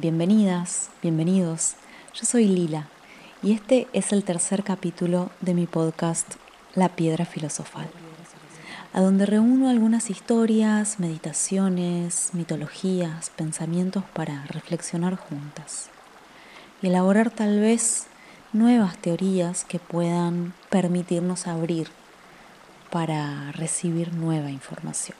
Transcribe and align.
Bienvenidas, 0.00 0.90
bienvenidos. 1.02 1.74
Yo 2.14 2.24
soy 2.24 2.46
Lila 2.46 2.86
y 3.42 3.50
este 3.50 3.88
es 3.92 4.12
el 4.12 4.22
tercer 4.22 4.62
capítulo 4.62 5.30
de 5.40 5.54
mi 5.54 5.66
podcast 5.66 6.34
La 6.76 6.90
Piedra 6.90 7.24
Filosofal, 7.24 7.88
a 8.92 9.00
donde 9.00 9.26
reúno 9.26 9.68
algunas 9.68 10.08
historias, 10.08 11.00
meditaciones, 11.00 12.30
mitologías, 12.32 13.30
pensamientos 13.30 14.04
para 14.14 14.44
reflexionar 14.46 15.16
juntas 15.16 15.90
y 16.80 16.86
elaborar 16.86 17.32
tal 17.32 17.58
vez 17.58 18.06
nuevas 18.52 18.96
teorías 18.98 19.64
que 19.64 19.80
puedan 19.80 20.54
permitirnos 20.70 21.48
abrir 21.48 21.88
para 22.92 23.50
recibir 23.50 24.14
nueva 24.14 24.52
información. 24.52 25.18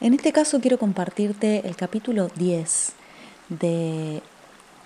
En 0.00 0.14
este 0.14 0.32
caso 0.32 0.60
quiero 0.60 0.78
compartirte 0.78 1.66
el 1.66 1.74
capítulo 1.74 2.28
10 2.28 3.01
de 3.60 4.22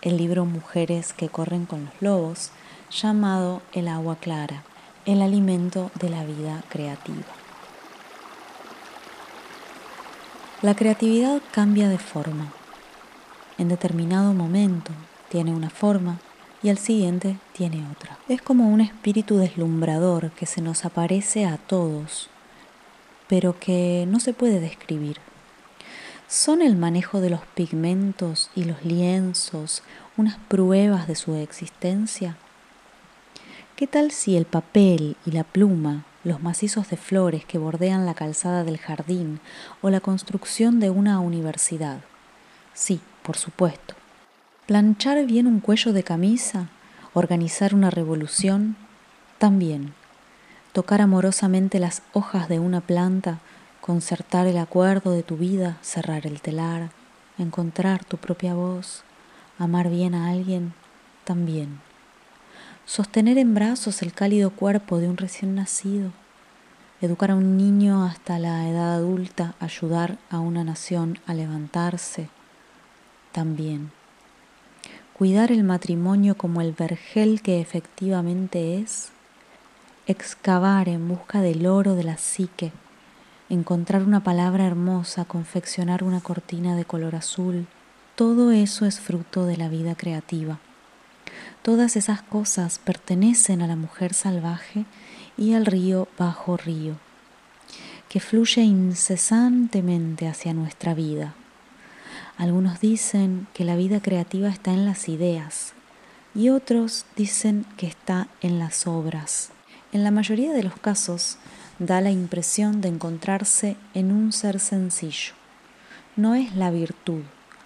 el 0.02 0.16
libro 0.16 0.44
Mujeres 0.44 1.12
que 1.12 1.28
corren 1.28 1.66
con 1.66 1.86
los 1.86 1.94
lobos, 2.00 2.50
llamado 2.90 3.62
El 3.72 3.88
agua 3.88 4.16
clara, 4.16 4.62
el 5.04 5.22
alimento 5.22 5.90
de 6.00 6.10
la 6.10 6.24
vida 6.24 6.62
creativa. 6.68 7.24
La 10.62 10.74
creatividad 10.74 11.40
cambia 11.52 11.88
de 11.88 11.98
forma. 11.98 12.52
En 13.58 13.68
determinado 13.68 14.32
momento 14.32 14.92
tiene 15.28 15.52
una 15.52 15.70
forma 15.70 16.18
y 16.62 16.68
al 16.68 16.78
siguiente 16.78 17.36
tiene 17.52 17.86
otra. 17.90 18.18
Es 18.28 18.42
como 18.42 18.68
un 18.68 18.80
espíritu 18.80 19.36
deslumbrador 19.36 20.30
que 20.30 20.46
se 20.46 20.60
nos 20.60 20.84
aparece 20.84 21.46
a 21.46 21.56
todos, 21.56 22.28
pero 23.28 23.58
que 23.58 24.06
no 24.08 24.20
se 24.20 24.32
puede 24.32 24.60
describir 24.60 25.18
¿Son 26.28 26.60
el 26.60 26.74
manejo 26.74 27.20
de 27.20 27.30
los 27.30 27.42
pigmentos 27.54 28.50
y 28.56 28.64
los 28.64 28.84
lienzos 28.84 29.84
unas 30.16 30.36
pruebas 30.48 31.06
de 31.06 31.14
su 31.14 31.36
existencia? 31.36 32.36
¿Qué 33.76 33.86
tal 33.86 34.10
si 34.10 34.36
el 34.36 34.44
papel 34.44 35.16
y 35.24 35.30
la 35.30 35.44
pluma, 35.44 36.04
los 36.24 36.42
macizos 36.42 36.90
de 36.90 36.96
flores 36.96 37.44
que 37.44 37.58
bordean 37.58 38.06
la 38.06 38.14
calzada 38.14 38.64
del 38.64 38.78
jardín 38.78 39.38
o 39.82 39.90
la 39.90 40.00
construcción 40.00 40.80
de 40.80 40.90
una 40.90 41.20
universidad? 41.20 42.00
Sí, 42.74 43.00
por 43.22 43.36
supuesto. 43.36 43.94
¿Planchar 44.66 45.24
bien 45.26 45.46
un 45.46 45.60
cuello 45.60 45.92
de 45.92 46.02
camisa? 46.02 46.66
¿Organizar 47.14 47.72
una 47.72 47.90
revolución? 47.90 48.74
También. 49.38 49.94
¿Tocar 50.72 51.02
amorosamente 51.02 51.78
las 51.78 52.02
hojas 52.12 52.48
de 52.48 52.58
una 52.58 52.80
planta? 52.80 53.38
Concertar 53.86 54.48
el 54.48 54.58
acuerdo 54.58 55.12
de 55.12 55.22
tu 55.22 55.36
vida, 55.36 55.78
cerrar 55.80 56.26
el 56.26 56.40
telar, 56.40 56.90
encontrar 57.38 58.04
tu 58.04 58.16
propia 58.16 58.52
voz, 58.52 59.04
amar 59.60 59.90
bien 59.90 60.12
a 60.16 60.30
alguien 60.30 60.74
también. 61.22 61.80
Sostener 62.84 63.38
en 63.38 63.54
brazos 63.54 64.02
el 64.02 64.12
cálido 64.12 64.50
cuerpo 64.50 64.98
de 64.98 65.08
un 65.08 65.16
recién 65.16 65.54
nacido, 65.54 66.10
educar 67.00 67.30
a 67.30 67.36
un 67.36 67.56
niño 67.56 68.04
hasta 68.04 68.40
la 68.40 68.68
edad 68.68 68.94
adulta, 68.94 69.54
ayudar 69.60 70.18
a 70.30 70.40
una 70.40 70.64
nación 70.64 71.20
a 71.24 71.34
levantarse 71.34 72.28
también. 73.30 73.92
Cuidar 75.12 75.52
el 75.52 75.62
matrimonio 75.62 76.36
como 76.36 76.60
el 76.60 76.72
vergel 76.72 77.40
que 77.40 77.60
efectivamente 77.60 78.78
es, 78.78 79.10
excavar 80.08 80.88
en 80.88 81.06
busca 81.06 81.40
del 81.40 81.66
oro 81.66 81.94
de 81.94 82.02
la 82.02 82.16
psique, 82.16 82.72
encontrar 83.48 84.02
una 84.02 84.22
palabra 84.22 84.66
hermosa, 84.66 85.24
confeccionar 85.24 86.02
una 86.02 86.20
cortina 86.20 86.76
de 86.76 86.84
color 86.84 87.14
azul, 87.14 87.66
todo 88.16 88.50
eso 88.50 88.86
es 88.86 88.98
fruto 88.98 89.46
de 89.46 89.56
la 89.56 89.68
vida 89.68 89.94
creativa. 89.94 90.58
Todas 91.62 91.96
esas 91.96 92.22
cosas 92.22 92.78
pertenecen 92.78 93.62
a 93.62 93.66
la 93.66 93.76
mujer 93.76 94.14
salvaje 94.14 94.84
y 95.36 95.54
al 95.54 95.66
río 95.66 96.08
bajo 96.18 96.56
río, 96.56 96.94
que 98.08 98.20
fluye 98.20 98.62
incesantemente 98.62 100.28
hacia 100.28 100.54
nuestra 100.54 100.94
vida. 100.94 101.34
Algunos 102.38 102.80
dicen 102.80 103.46
que 103.54 103.64
la 103.64 103.76
vida 103.76 104.00
creativa 104.00 104.48
está 104.48 104.72
en 104.72 104.84
las 104.84 105.08
ideas 105.08 105.72
y 106.34 106.50
otros 106.50 107.06
dicen 107.16 107.64
que 107.76 107.86
está 107.86 108.28
en 108.40 108.58
las 108.58 108.86
obras. 108.86 109.50
En 109.92 110.04
la 110.04 110.10
mayoría 110.10 110.52
de 110.52 110.62
los 110.62 110.76
casos, 110.78 111.38
da 111.78 112.00
la 112.00 112.10
impresión 112.10 112.80
de 112.80 112.88
encontrarse 112.88 113.76
en 113.94 114.12
un 114.12 114.32
ser 114.32 114.60
sencillo. 114.60 115.34
No 116.16 116.34
es 116.34 116.54
la 116.56 116.70
virtud, 116.70 117.22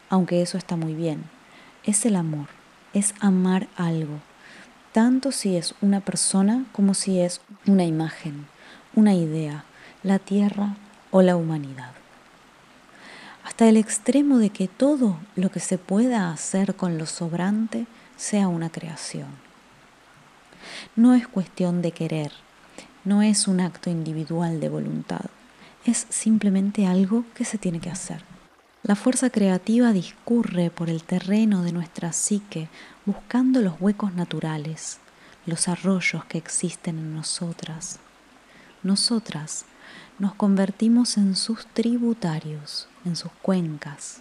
aunque 0.08 0.42
eso 0.42 0.58
está 0.58 0.76
muy 0.76 0.94
bien, 0.94 1.24
es 1.84 2.04
el 2.04 2.16
amor, 2.16 2.48
es 2.92 3.14
amar 3.20 3.68
algo, 3.76 4.20
tanto 4.92 5.30
si 5.30 5.56
es 5.56 5.74
una 5.80 6.00
persona 6.00 6.64
como 6.72 6.94
si 6.94 7.20
es 7.20 7.40
una 7.66 7.84
imagen, 7.84 8.46
una 8.94 9.14
idea, 9.14 9.64
la 10.02 10.18
tierra 10.18 10.76
o 11.12 11.22
la 11.22 11.36
humanidad. 11.36 11.92
Hasta 13.44 13.68
el 13.68 13.76
extremo 13.76 14.38
de 14.38 14.50
que 14.50 14.66
todo 14.68 15.18
lo 15.36 15.50
que 15.50 15.60
se 15.60 15.78
pueda 15.78 16.32
hacer 16.32 16.74
con 16.74 16.98
lo 16.98 17.06
sobrante 17.06 17.86
sea 18.16 18.48
una 18.48 18.70
creación. 18.70 19.28
No 20.96 21.14
es 21.14 21.26
cuestión 21.26 21.82
de 21.82 21.92
querer, 21.92 22.32
no 23.04 23.22
es 23.22 23.48
un 23.48 23.60
acto 23.60 23.90
individual 23.90 24.60
de 24.60 24.68
voluntad, 24.68 25.26
es 25.84 26.06
simplemente 26.10 26.86
algo 26.86 27.24
que 27.34 27.44
se 27.44 27.58
tiene 27.58 27.80
que 27.80 27.90
hacer. 27.90 28.22
La 28.82 28.96
fuerza 28.96 29.30
creativa 29.30 29.92
discurre 29.92 30.70
por 30.70 30.88
el 30.88 31.02
terreno 31.02 31.62
de 31.62 31.72
nuestra 31.72 32.12
psique 32.12 32.68
buscando 33.04 33.60
los 33.60 33.80
huecos 33.80 34.14
naturales, 34.14 34.98
los 35.46 35.68
arroyos 35.68 36.24
que 36.24 36.38
existen 36.38 36.98
en 36.98 37.14
nosotras. 37.14 37.98
Nosotras 38.82 39.64
nos 40.18 40.34
convertimos 40.34 41.16
en 41.16 41.36
sus 41.36 41.66
tributarios, 41.66 42.88
en 43.04 43.16
sus 43.16 43.32
cuencas. 43.42 44.20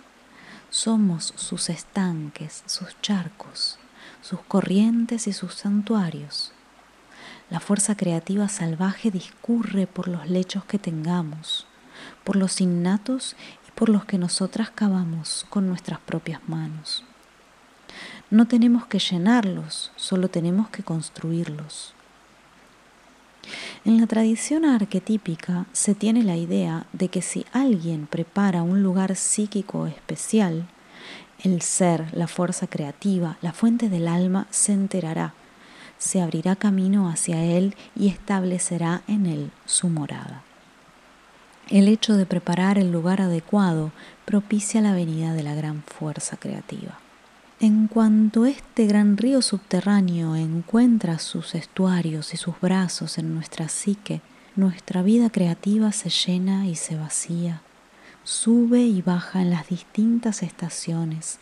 Somos 0.69 1.33
sus 1.35 1.69
estanques, 1.69 2.63
sus 2.65 2.99
charcos, 3.01 3.79
sus 4.21 4.41
corrientes 4.41 5.27
y 5.27 5.33
sus 5.33 5.55
santuarios. 5.55 6.51
La 7.49 7.59
fuerza 7.59 7.95
creativa 7.95 8.47
salvaje 8.47 9.09
discurre 9.09 9.87
por 9.87 10.07
los 10.07 10.29
lechos 10.29 10.65
que 10.65 10.77
tengamos, 10.77 11.65
por 12.23 12.35
los 12.35 12.61
innatos 12.61 13.35
y 13.67 13.71
por 13.71 13.89
los 13.89 14.05
que 14.05 14.19
nosotras 14.19 14.69
cavamos 14.69 15.47
con 15.49 15.67
nuestras 15.67 15.99
propias 15.99 16.47
manos. 16.47 17.03
No 18.29 18.47
tenemos 18.47 18.85
que 18.85 18.99
llenarlos, 18.99 19.91
solo 19.95 20.27
tenemos 20.27 20.69
que 20.69 20.83
construirlos. 20.83 21.95
En 23.83 23.99
la 23.99 24.05
tradición 24.05 24.63
arquetípica 24.63 25.65
se 25.71 25.95
tiene 25.95 26.21
la 26.21 26.37
idea 26.37 26.85
de 26.93 27.07
que 27.07 27.23
si 27.23 27.47
alguien 27.51 28.05
prepara 28.05 28.61
un 28.61 28.83
lugar 28.83 29.15
psíquico 29.15 29.87
especial, 29.87 30.67
el 31.41 31.63
ser, 31.63 32.15
la 32.15 32.27
fuerza 32.27 32.67
creativa, 32.67 33.37
la 33.41 33.53
fuente 33.53 33.89
del 33.89 34.07
alma 34.07 34.45
se 34.51 34.73
enterará 34.73 35.33
se 35.99 36.21
abrirá 36.21 36.55
camino 36.55 37.09
hacia 37.09 37.43
Él 37.43 37.75
y 37.95 38.07
establecerá 38.07 39.03
en 39.07 39.27
Él 39.27 39.51
su 39.65 39.89
morada. 39.89 40.41
El 41.69 41.87
hecho 41.87 42.17
de 42.17 42.25
preparar 42.25 42.79
el 42.79 42.91
lugar 42.91 43.21
adecuado 43.21 43.91
propicia 44.25 44.81
la 44.81 44.93
venida 44.93 45.33
de 45.33 45.43
la 45.43 45.53
gran 45.53 45.83
fuerza 45.83 46.37
creativa. 46.37 46.97
En 47.59 47.87
cuanto 47.87 48.45
este 48.45 48.87
gran 48.87 49.17
río 49.17 49.43
subterráneo 49.43 50.35
encuentra 50.35 51.19
sus 51.19 51.53
estuarios 51.53 52.33
y 52.33 52.37
sus 52.37 52.59
brazos 52.59 53.19
en 53.19 53.35
nuestra 53.35 53.69
psique, 53.69 54.21
nuestra 54.55 55.03
vida 55.03 55.29
creativa 55.29 55.91
se 55.91 56.09
llena 56.09 56.65
y 56.67 56.75
se 56.75 56.95
vacía, 56.95 57.61
sube 58.23 58.79
y 58.79 59.01
baja 59.01 59.41
en 59.41 59.51
las 59.51 59.67
distintas 59.67 60.41
estaciones, 60.41 61.39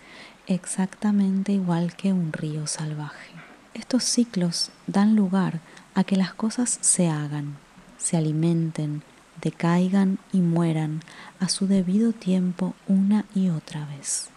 exactamente 0.47 1.53
igual 1.53 1.96
que 1.96 2.11
un 2.11 2.34
río 2.34 2.67
salvaje. 2.67 3.47
Estos 3.78 4.03
ciclos 4.06 4.72
dan 4.88 5.16
lugar 5.16 5.59
a 5.94 6.03
que 6.03 6.16
las 6.16 6.34
cosas 6.34 6.79
se 6.82 7.09
hagan, 7.09 7.58
se 8.00 8.18
alimenten, 8.18 9.03
decaigan 9.40 10.18
y 10.34 10.40
mueran 10.40 11.02
a 11.40 11.47
su 11.47 11.68
debido 11.68 12.12
tiempo 12.12 12.74
una 12.88 13.26
y 13.35 13.50
otra 13.50 13.85
vez. 13.85 14.29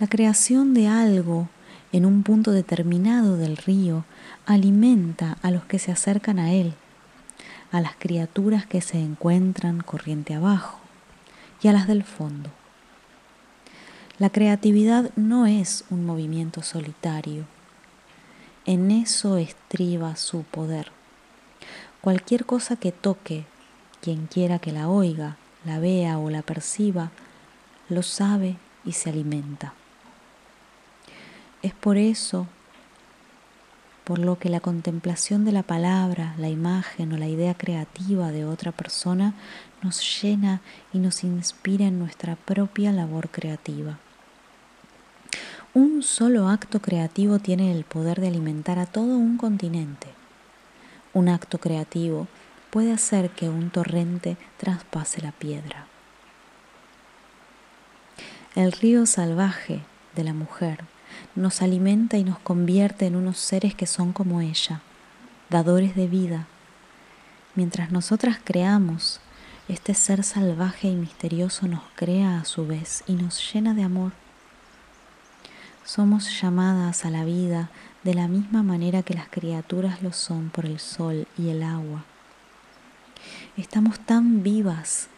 La 0.00 0.08
creación 0.08 0.74
de 0.74 0.88
algo 0.88 1.48
en 1.92 2.06
un 2.06 2.24
punto 2.24 2.50
determinado 2.50 3.36
del 3.36 3.56
río 3.56 4.04
alimenta 4.44 5.38
a 5.40 5.52
los 5.52 5.64
que 5.64 5.78
se 5.78 5.92
acercan 5.92 6.40
a 6.40 6.52
él, 6.52 6.74
a 7.70 7.80
las 7.80 7.94
criaturas 7.94 8.66
que 8.66 8.80
se 8.80 8.98
encuentran 8.98 9.80
corriente 9.80 10.34
abajo 10.34 10.80
y 11.62 11.68
a 11.68 11.72
las 11.72 11.86
del 11.86 12.02
fondo. 12.02 12.50
La 14.18 14.30
creatividad 14.30 15.12
no 15.14 15.46
es 15.46 15.84
un 15.90 16.04
movimiento 16.04 16.64
solitario. 16.64 17.44
En 18.66 18.90
eso 18.90 19.36
estriba 19.36 20.16
su 20.16 20.42
poder. 20.42 20.90
Cualquier 22.00 22.44
cosa 22.44 22.74
que 22.74 22.90
toque, 22.90 23.44
quien 24.00 24.26
quiera 24.26 24.58
que 24.58 24.72
la 24.72 24.88
oiga, 24.88 25.36
la 25.64 25.78
vea 25.78 26.18
o 26.18 26.30
la 26.30 26.42
perciba, 26.42 27.12
lo 27.88 28.02
sabe 28.02 28.56
y 28.84 28.90
se 28.90 29.10
alimenta. 29.10 29.72
Es 31.62 31.72
por 31.72 31.96
eso 31.96 32.48
por 34.02 34.18
lo 34.18 34.36
que 34.36 34.48
la 34.48 34.58
contemplación 34.58 35.44
de 35.44 35.52
la 35.52 35.62
palabra, 35.62 36.34
la 36.38 36.48
imagen 36.48 37.12
o 37.12 37.18
la 37.18 37.28
idea 37.28 37.54
creativa 37.54 38.32
de 38.32 38.44
otra 38.46 38.72
persona 38.72 39.34
nos 39.80 40.20
llena 40.20 40.60
y 40.92 40.98
nos 40.98 41.22
inspira 41.22 41.84
en 41.84 42.00
nuestra 42.00 42.34
propia 42.34 42.90
labor 42.90 43.28
creativa. 43.28 44.00
Un 45.80 46.02
solo 46.02 46.48
acto 46.48 46.82
creativo 46.82 47.38
tiene 47.38 47.70
el 47.70 47.84
poder 47.84 48.20
de 48.20 48.26
alimentar 48.26 48.80
a 48.80 48.86
todo 48.86 49.16
un 49.16 49.36
continente. 49.36 50.08
Un 51.14 51.28
acto 51.28 51.58
creativo 51.58 52.26
puede 52.70 52.90
hacer 52.90 53.30
que 53.30 53.48
un 53.48 53.70
torrente 53.70 54.36
traspase 54.56 55.22
la 55.22 55.30
piedra. 55.30 55.86
El 58.56 58.72
río 58.72 59.06
salvaje 59.06 59.82
de 60.16 60.24
la 60.24 60.34
mujer 60.34 60.80
nos 61.36 61.62
alimenta 61.62 62.16
y 62.16 62.24
nos 62.24 62.40
convierte 62.40 63.06
en 63.06 63.14
unos 63.14 63.38
seres 63.38 63.76
que 63.76 63.86
son 63.86 64.12
como 64.12 64.40
ella, 64.40 64.80
dadores 65.48 65.94
de 65.94 66.08
vida. 66.08 66.48
Mientras 67.54 67.92
nosotras 67.92 68.40
creamos, 68.42 69.20
este 69.68 69.94
ser 69.94 70.24
salvaje 70.24 70.88
y 70.88 70.96
misterioso 70.96 71.68
nos 71.68 71.84
crea 71.94 72.40
a 72.40 72.44
su 72.44 72.66
vez 72.66 73.04
y 73.06 73.12
nos 73.12 73.40
llena 73.54 73.74
de 73.74 73.84
amor. 73.84 74.10
Somos 75.88 76.42
llamadas 76.42 77.06
a 77.06 77.10
la 77.10 77.24
vida 77.24 77.70
de 78.04 78.12
la 78.12 78.28
misma 78.28 78.62
manera 78.62 79.02
que 79.02 79.14
las 79.14 79.30
criaturas 79.30 80.02
lo 80.02 80.12
son 80.12 80.50
por 80.50 80.66
el 80.66 80.80
sol 80.80 81.26
y 81.38 81.48
el 81.48 81.62
agua. 81.62 82.04
Estamos 83.56 83.98
tan 83.98 84.42
vivas 84.42 85.08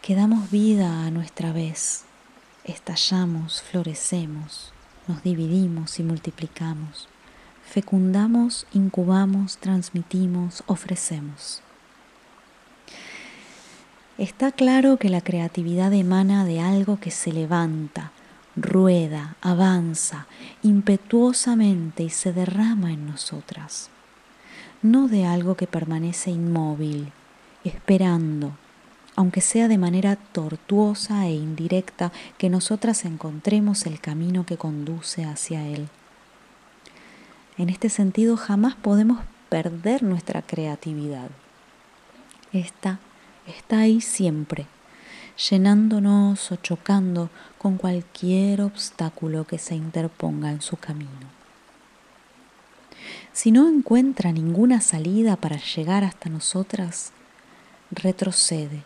que 0.00 0.14
damos 0.14 0.50
vida 0.50 1.04
a 1.04 1.10
nuestra 1.10 1.52
vez, 1.52 2.04
estallamos, 2.64 3.60
florecemos, 3.60 4.72
nos 5.06 5.22
dividimos 5.22 6.00
y 6.00 6.02
multiplicamos, 6.02 7.06
fecundamos, 7.62 8.66
incubamos, 8.72 9.58
transmitimos, 9.58 10.62
ofrecemos. 10.66 11.60
Está 14.16 14.50
claro 14.50 14.96
que 14.96 15.10
la 15.10 15.20
creatividad 15.20 15.92
emana 15.92 16.46
de 16.46 16.58
algo 16.58 16.98
que 16.98 17.10
se 17.10 17.32
levanta, 17.34 18.12
rueda, 18.62 19.36
avanza 19.40 20.26
impetuosamente 20.62 22.02
y 22.02 22.10
se 22.10 22.32
derrama 22.32 22.92
en 22.92 23.06
nosotras, 23.06 23.90
no 24.82 25.08
de 25.08 25.24
algo 25.26 25.56
que 25.56 25.66
permanece 25.66 26.30
inmóvil, 26.30 27.12
esperando, 27.64 28.52
aunque 29.16 29.40
sea 29.40 29.68
de 29.68 29.78
manera 29.78 30.16
tortuosa 30.16 31.26
e 31.26 31.32
indirecta, 31.32 32.12
que 32.38 32.50
nosotras 32.50 33.04
encontremos 33.04 33.86
el 33.86 34.00
camino 34.00 34.46
que 34.46 34.56
conduce 34.56 35.24
hacia 35.24 35.66
Él. 35.66 35.88
En 37.56 37.68
este 37.68 37.88
sentido, 37.88 38.36
jamás 38.36 38.76
podemos 38.76 39.20
perder 39.48 40.02
nuestra 40.04 40.42
creatividad. 40.42 41.30
Esta 42.52 43.00
está 43.46 43.80
ahí 43.80 44.00
siempre, 44.00 44.66
llenándonos 45.38 46.50
o 46.50 46.56
chocando 46.56 47.30
con 47.58 47.76
cualquier 47.76 48.60
obstáculo 48.62 49.46
que 49.46 49.58
se 49.58 49.74
interponga 49.74 50.50
en 50.50 50.60
su 50.60 50.76
camino. 50.76 51.38
Si 53.32 53.52
no 53.52 53.68
encuentra 53.68 54.32
ninguna 54.32 54.80
salida 54.80 55.36
para 55.36 55.58
llegar 55.58 56.04
hasta 56.04 56.28
nosotras, 56.28 57.12
retrocede 57.90 58.84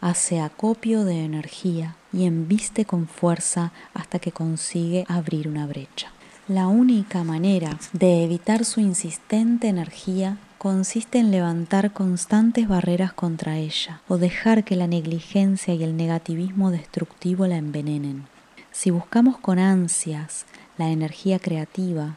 hace 0.00 0.40
acopio 0.40 1.04
de 1.04 1.24
energía 1.24 1.96
y 2.12 2.26
embiste 2.26 2.84
con 2.84 3.08
fuerza 3.08 3.72
hasta 3.94 4.18
que 4.18 4.32
consigue 4.32 5.04
abrir 5.08 5.48
una 5.48 5.66
brecha. 5.66 6.12
La 6.48 6.68
única 6.68 7.24
manera 7.24 7.78
de 7.92 8.22
evitar 8.22 8.64
su 8.64 8.80
insistente 8.80 9.68
energía 9.68 10.38
consiste 10.66 11.20
en 11.20 11.30
levantar 11.30 11.92
constantes 11.92 12.66
barreras 12.66 13.12
contra 13.12 13.56
ella 13.56 14.00
o 14.08 14.18
dejar 14.18 14.64
que 14.64 14.74
la 14.74 14.88
negligencia 14.88 15.72
y 15.74 15.84
el 15.84 15.96
negativismo 15.96 16.72
destructivo 16.72 17.46
la 17.46 17.56
envenenen. 17.56 18.26
Si 18.72 18.90
buscamos 18.90 19.38
con 19.38 19.60
ansias 19.60 20.44
la 20.76 20.88
energía 20.88 21.38
creativa, 21.38 22.16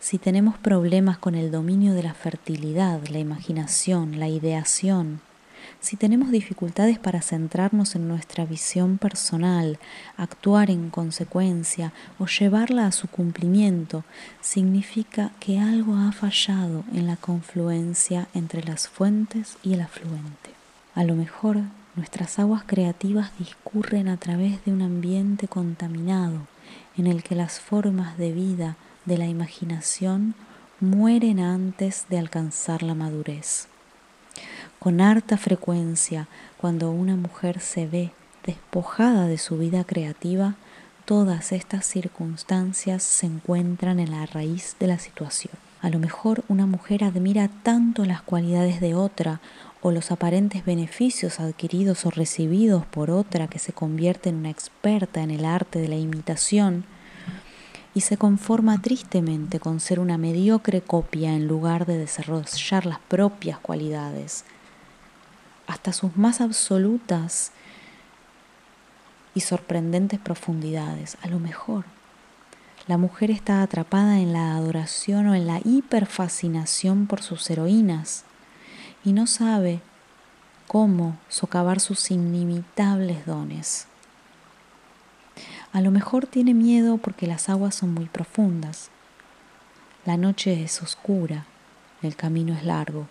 si 0.00 0.18
tenemos 0.18 0.58
problemas 0.58 1.16
con 1.16 1.34
el 1.34 1.50
dominio 1.50 1.94
de 1.94 2.02
la 2.02 2.12
fertilidad, 2.12 3.00
la 3.08 3.20
imaginación, 3.20 4.20
la 4.20 4.28
ideación, 4.28 5.22
si 5.80 5.96
tenemos 5.96 6.30
dificultades 6.30 6.98
para 6.98 7.22
centrarnos 7.22 7.94
en 7.94 8.08
nuestra 8.08 8.44
visión 8.44 8.98
personal, 8.98 9.78
actuar 10.16 10.70
en 10.70 10.90
consecuencia 10.90 11.92
o 12.18 12.26
llevarla 12.26 12.86
a 12.86 12.92
su 12.92 13.08
cumplimiento, 13.08 14.04
significa 14.40 15.30
que 15.40 15.58
algo 15.58 15.96
ha 15.96 16.12
fallado 16.12 16.84
en 16.92 17.06
la 17.06 17.16
confluencia 17.16 18.28
entre 18.34 18.62
las 18.64 18.88
fuentes 18.88 19.56
y 19.62 19.74
el 19.74 19.80
afluente. 19.80 20.50
A 20.94 21.04
lo 21.04 21.14
mejor 21.14 21.58
nuestras 21.96 22.38
aguas 22.38 22.62
creativas 22.66 23.30
discurren 23.38 24.08
a 24.08 24.16
través 24.16 24.64
de 24.64 24.72
un 24.72 24.82
ambiente 24.82 25.48
contaminado 25.48 26.46
en 26.96 27.06
el 27.06 27.22
que 27.22 27.34
las 27.34 27.60
formas 27.60 28.18
de 28.18 28.32
vida 28.32 28.76
de 29.04 29.18
la 29.18 29.26
imaginación 29.26 30.34
mueren 30.80 31.40
antes 31.40 32.06
de 32.08 32.18
alcanzar 32.18 32.82
la 32.82 32.94
madurez 32.94 33.68
con 34.78 35.00
harta 35.00 35.36
frecuencia 35.36 36.28
cuando 36.56 36.90
una 36.90 37.16
mujer 37.16 37.60
se 37.60 37.86
ve 37.86 38.12
despojada 38.46 39.26
de 39.26 39.38
su 39.38 39.58
vida 39.58 39.84
creativa, 39.84 40.54
todas 41.04 41.52
estas 41.52 41.84
circunstancias 41.84 43.02
se 43.02 43.26
encuentran 43.26 43.98
en 43.98 44.10
la 44.10 44.26
raíz 44.26 44.76
de 44.78 44.86
la 44.86 44.98
situación. 44.98 45.54
A 45.80 45.90
lo 45.90 45.98
mejor 45.98 46.44
una 46.48 46.66
mujer 46.66 47.04
admira 47.04 47.48
tanto 47.62 48.04
las 48.04 48.22
cualidades 48.22 48.80
de 48.80 48.94
otra 48.94 49.40
o 49.80 49.92
los 49.92 50.10
aparentes 50.10 50.64
beneficios 50.64 51.40
adquiridos 51.40 52.04
o 52.04 52.10
recibidos 52.10 52.84
por 52.86 53.10
otra 53.10 53.46
que 53.46 53.58
se 53.58 53.72
convierte 53.72 54.28
en 54.28 54.36
una 54.36 54.50
experta 54.50 55.22
en 55.22 55.30
el 55.30 55.44
arte 55.44 55.78
de 55.78 55.88
la 55.88 55.96
imitación 55.96 56.84
y 57.94 58.00
se 58.00 58.16
conforma 58.16 58.80
tristemente 58.80 59.60
con 59.60 59.80
ser 59.80 60.00
una 60.00 60.18
mediocre 60.18 60.80
copia 60.80 61.34
en 61.34 61.46
lugar 61.46 61.86
de 61.86 61.98
desarrollar 61.98 62.86
las 62.86 62.98
propias 63.00 63.58
cualidades 63.58 64.44
hasta 65.68 65.92
sus 65.92 66.16
más 66.16 66.40
absolutas 66.40 67.52
y 69.34 69.40
sorprendentes 69.40 70.18
profundidades. 70.18 71.18
A 71.22 71.28
lo 71.28 71.38
mejor 71.38 71.84
la 72.88 72.96
mujer 72.96 73.30
está 73.30 73.62
atrapada 73.62 74.18
en 74.18 74.32
la 74.32 74.56
adoración 74.56 75.28
o 75.28 75.34
en 75.34 75.46
la 75.46 75.60
hiperfascinación 75.62 77.06
por 77.06 77.22
sus 77.22 77.48
heroínas 77.50 78.24
y 79.04 79.12
no 79.12 79.26
sabe 79.26 79.80
cómo 80.66 81.18
socavar 81.28 81.80
sus 81.80 82.10
inimitables 82.10 83.26
dones. 83.26 83.86
A 85.72 85.82
lo 85.82 85.90
mejor 85.90 86.26
tiene 86.26 86.54
miedo 86.54 86.96
porque 86.96 87.26
las 87.26 87.50
aguas 87.50 87.74
son 87.74 87.92
muy 87.92 88.06
profundas. 88.06 88.88
La 90.06 90.16
noche 90.16 90.62
es 90.64 90.82
oscura, 90.82 91.44
el 92.00 92.16
camino 92.16 92.54
es 92.54 92.64
largo 92.64 93.06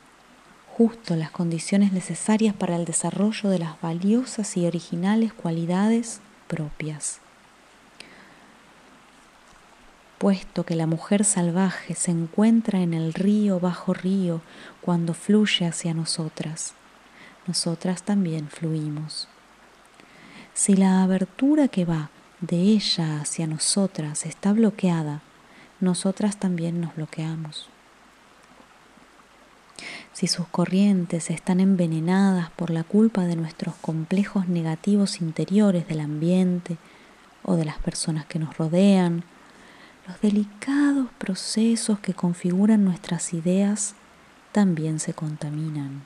justo 0.78 1.16
las 1.16 1.32
condiciones 1.32 1.92
necesarias 1.92 2.54
para 2.54 2.76
el 2.76 2.86
desarrollo 2.86 3.50
de 3.50 3.58
las 3.58 3.82
valiosas 3.82 4.56
y 4.58 4.68
originales 4.68 5.34
cualidades 5.34 6.22
propias. 6.48 7.20
Puesto 10.20 10.66
que 10.68 10.76
la 10.76 10.86
mujer 10.86 11.26
salvaje 11.26 11.96
se 11.96 12.12
encuentra 12.12 12.82
en 12.82 12.94
el 12.94 13.16
río 13.16 13.60
bajo 13.60 13.96
río 13.96 14.42
cuando 14.82 15.16
fluye 15.16 15.66
hacia 15.66 15.96
nosotras, 15.96 16.74
nosotras 17.48 18.04
también 18.04 18.48
fluimos. 18.48 19.28
Si 20.54 20.76
la 20.76 21.02
abertura 21.02 21.70
que 21.70 21.86
va 21.86 22.12
de 22.40 22.58
ella 22.58 23.22
hacia 23.22 23.48
nosotras 23.48 24.28
está 24.28 24.54
bloqueada, 24.54 25.22
nosotras 25.80 26.38
también 26.38 26.82
nos 26.82 26.96
bloqueamos 26.96 27.68
si 30.18 30.26
sus 30.26 30.48
corrientes 30.48 31.30
están 31.30 31.60
envenenadas 31.60 32.50
por 32.50 32.72
la 32.72 32.84
culpa 32.84 33.26
de 33.26 33.36
nuestros 33.36 33.76
complejos 33.76 34.48
negativos 34.48 35.22
interiores 35.22 35.88
del 35.88 36.00
ambiente 36.00 36.78
o 37.44 37.56
de 37.56 37.66
las 37.66 37.78
personas 37.78 38.26
que 38.26 38.40
nos 38.40 38.58
rodean, 38.58 39.24
los 40.08 40.20
delicados 40.20 41.06
procesos 41.20 42.00
que 42.00 42.16
configuran 42.16 42.84
nuestras 42.84 43.32
ideas 43.32 43.94
también 44.54 45.00
se 45.00 45.14
contaminan. 45.14 46.04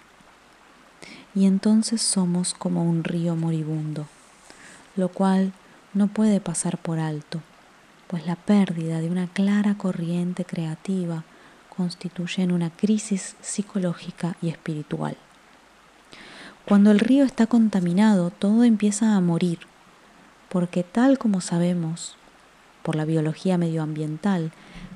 Y 1.34 1.46
entonces 1.46 2.02
somos 2.02 2.54
como 2.54 2.84
un 2.84 3.06
río 3.06 3.38
moribundo, 3.38 4.08
lo 4.98 5.08
cual 5.08 5.54
no 5.94 6.08
puede 6.08 6.42
pasar 6.42 6.78
por 6.80 7.00
alto, 7.00 7.40
pues 8.08 8.28
la 8.28 8.36
pérdida 8.36 9.00
de 9.00 9.10
una 9.10 9.28
clara 9.28 9.76
corriente 9.76 10.44
creativa 10.44 11.24
constituyen 11.82 12.52
una 12.52 12.70
crisis 12.70 13.36
psicológica 13.42 14.36
y 14.40 14.50
espiritual. 14.50 15.18
Cuando 16.68 16.92
el 16.92 17.00
río 17.00 17.24
está 17.26 17.48
contaminado, 17.48 18.30
todo 18.30 18.64
empieza 18.64 19.16
a 19.16 19.20
morir, 19.20 19.58
porque 20.48 20.84
tal 20.84 21.18
como 21.18 21.42
sabemos 21.42 22.18
por 22.84 22.96
la 22.96 23.06
biología 23.06 23.58
medioambiental, 23.58 24.52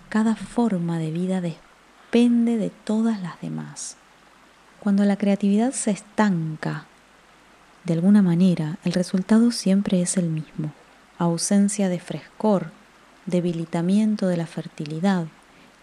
cada 0.09 0.35
forma 0.35 0.99
de 0.99 1.09
vida 1.09 1.41
depende 1.41 2.57
de 2.57 2.69
todas 2.69 3.19
las 3.19 3.41
demás. 3.41 3.97
Cuando 4.79 5.05
la 5.05 5.17
creatividad 5.17 5.71
se 5.71 5.89
estanca, 5.89 6.85
de 7.83 7.93
alguna 7.93 8.21
manera, 8.21 8.77
el 8.83 8.93
resultado 8.93 9.49
siempre 9.49 10.03
es 10.03 10.17
el 10.17 10.29
mismo. 10.29 10.71
Ausencia 11.17 11.89
de 11.89 11.99
frescor, 11.99 12.69
debilitamiento 13.25 14.27
de 14.27 14.37
la 14.37 14.45
fertilidad, 14.45 15.25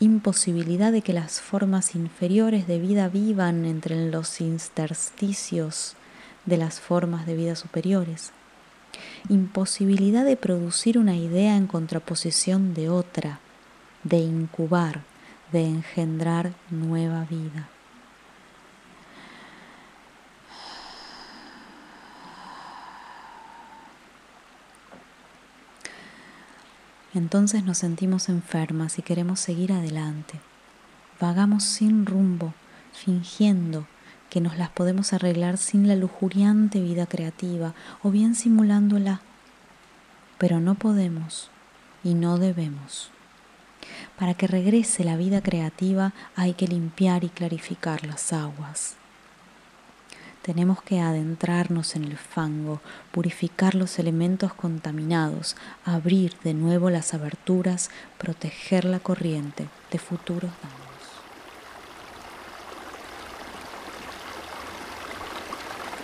imposibilidad 0.03 0.91
de 0.91 1.01
que 1.03 1.13
las 1.13 1.41
formas 1.41 1.95
inferiores 1.95 2.67
de 2.67 2.81
vida 2.81 3.09
vivan 3.09 3.65
entre 3.65 4.11
los 4.11 4.41
intersticios 4.41 5.95
de 6.45 6.57
las 6.57 6.81
formas 6.81 7.25
de 7.25 7.37
vida 7.37 7.55
superiores, 7.55 8.33
imposibilidad 9.29 10.25
de 10.25 10.37
producir 10.37 10.99
una 10.99 11.15
idea 11.15 11.57
en 11.57 11.69
contraposición 11.69 12.75
de 12.75 12.89
otra, 12.89 13.39
de 14.03 14.19
incubar, 14.19 15.03
de 15.53 15.67
engendrar 15.67 16.53
nueva 16.69 17.25
vida. 17.25 17.69
Entonces 27.15 27.65
nos 27.65 27.79
sentimos 27.79 28.29
enfermas 28.29 28.99
y 28.99 29.03
queremos 29.03 29.41
seguir 29.41 29.73
adelante. 29.73 30.41
Vagamos 31.21 31.65
sin 31.65 32.07
rumbo, 32.07 32.55
fingiendo 32.93 33.87
que 34.31 34.41
nos 34.41 34.57
las 34.57 34.71
podemos 34.71 35.13
arreglar 35.13 35.59
sin 35.59 35.87
la 35.87 35.95
lujuriante 35.95 36.81
vida 36.81 37.05
creativa 37.07 37.75
o 38.03 38.11
bien 38.11 38.35
simulándola. 38.35 39.21
Pero 40.39 40.59
no 40.59 40.75
podemos 40.75 41.51
y 42.03 42.15
no 42.15 42.39
debemos. 42.39 43.11
Para 44.19 44.35
que 44.35 44.47
regrese 44.47 45.05
la 45.05 45.17
vida 45.17 45.43
creativa 45.43 46.15
hay 46.35 46.55
que 46.55 46.67
limpiar 46.67 47.25
y 47.25 47.29
clarificar 47.29 48.07
las 48.07 48.33
aguas. 48.33 48.97
Tenemos 50.43 50.83
que 50.83 51.01
adentrarnos 51.01 51.95
en 51.95 52.03
el 52.03 52.17
fango, 52.17 52.81
purificar 53.13 53.77
los 53.77 54.01
elementos 54.01 54.53
contaminados, 54.53 55.57
abrir 55.85 56.37
de 56.43 56.53
nuevo 56.53 56.91
las 56.91 57.15
aberturas, 57.15 57.91
proteger 58.19 58.85
la 58.85 58.99
corriente 58.99 59.69
de 59.93 59.99
futuros 60.01 60.51
daños. 60.63 60.83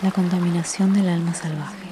La 0.01 0.11
contaminación 0.11 0.93
del 0.93 1.09
alma 1.09 1.33
salvaje. 1.33 1.89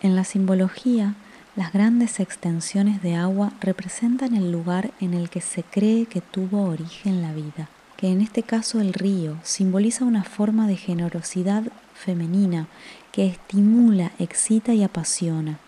En 0.00 0.16
la 0.16 0.24
simbología, 0.24 1.14
las 1.54 1.72
grandes 1.72 2.18
extensiones 2.18 3.02
de 3.02 3.14
agua 3.14 3.52
representan 3.60 4.34
el 4.34 4.50
lugar 4.50 4.92
en 5.00 5.12
el 5.12 5.28
que 5.28 5.42
se 5.42 5.62
cree 5.62 6.06
que 6.06 6.22
tuvo 6.22 6.62
origen 6.62 7.20
la 7.20 7.32
vida, 7.34 7.68
que 7.98 8.08
en 8.08 8.22
este 8.22 8.42
caso 8.42 8.80
el 8.80 8.94
río 8.94 9.36
simboliza 9.42 10.06
una 10.06 10.24
forma 10.24 10.66
de 10.66 10.76
generosidad 10.76 11.64
femenina 11.94 12.68
que 13.12 13.26
estimula, 13.26 14.12
excita 14.18 14.72
y 14.72 14.82
apasiona. 14.82 15.58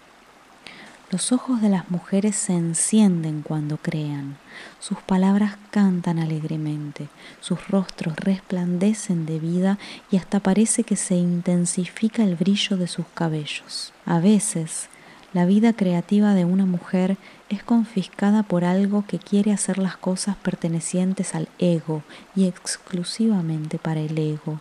Los 1.11 1.33
ojos 1.33 1.61
de 1.61 1.69
las 1.69 1.91
mujeres 1.91 2.35
se 2.35 2.55
encienden 2.55 3.43
cuando 3.43 3.77
crean, 3.77 4.39
sus 4.81 4.99
palabras 4.99 5.59
cantan 5.71 6.19
alegremente, 6.19 7.09
sus 7.41 7.69
rostros 7.69 8.17
resplandecen 8.17 9.27
de 9.27 9.39
vida 9.39 9.79
y 10.11 10.17
hasta 10.17 10.41
parece 10.41 10.83
que 10.83 10.97
se 10.97 11.15
intensifica 11.15 12.25
el 12.25 12.37
brillo 12.37 12.79
de 12.79 12.89
sus 12.89 13.05
cabellos. 13.15 13.93
A 14.07 14.19
veces, 14.19 14.89
la 15.35 15.47
vida 15.47 15.73
creativa 15.73 16.33
de 16.33 16.45
una 16.45 16.65
mujer 16.65 17.17
es 17.49 17.65
confiscada 17.65 18.45
por 18.45 18.65
algo 18.65 19.05
que 19.05 19.19
quiere 19.19 19.53
hacer 19.53 19.79
las 19.79 19.97
cosas 19.97 20.37
pertenecientes 20.37 21.35
al 21.35 21.49
ego 21.59 22.05
y 22.37 22.47
exclusivamente 22.47 23.79
para 23.79 23.99
el 23.99 24.17
ego, 24.17 24.61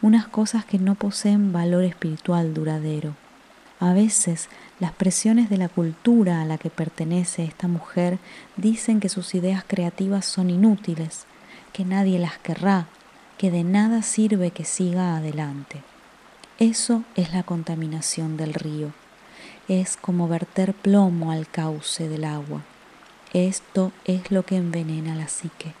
unas 0.00 0.26
cosas 0.26 0.64
que 0.64 0.78
no 0.78 0.94
poseen 0.94 1.52
valor 1.52 1.84
espiritual 1.84 2.54
duradero. 2.54 3.14
A 3.80 3.92
veces 3.92 4.48
las 4.80 4.92
presiones 4.92 5.50
de 5.50 5.58
la 5.58 5.68
cultura 5.68 6.40
a 6.40 6.46
la 6.46 6.56
que 6.56 6.70
pertenece 6.70 7.44
esta 7.44 7.68
mujer 7.68 8.18
dicen 8.56 9.00
que 9.00 9.10
sus 9.10 9.34
ideas 9.34 9.62
creativas 9.66 10.24
son 10.24 10.48
inútiles, 10.48 11.26
que 11.74 11.84
nadie 11.84 12.18
las 12.18 12.38
querrá, 12.38 12.86
que 13.36 13.50
de 13.50 13.62
nada 13.62 14.00
sirve 14.00 14.52
que 14.52 14.64
siga 14.64 15.18
adelante. 15.18 15.82
Eso 16.58 17.04
es 17.14 17.34
la 17.34 17.42
contaminación 17.42 18.38
del 18.38 18.54
río 18.54 19.03
es 19.68 19.96
como 19.96 20.28
verter 20.28 20.74
plomo 20.74 21.30
al 21.30 21.48
cauce 21.48 22.08
del 22.08 22.24
agua. 22.24 22.62
Esto 23.32 23.92
es 24.04 24.30
lo 24.30 24.44
que 24.44 24.56
envenena 24.56 25.14
la 25.14 25.28
psique. 25.28 25.72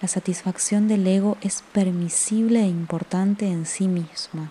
La 0.00 0.08
satisfacción 0.08 0.88
del 0.88 1.06
ego 1.06 1.36
es 1.42 1.62
permisible 1.72 2.60
e 2.60 2.66
importante 2.66 3.46
en 3.46 3.66
sí 3.66 3.86
misma. 3.86 4.50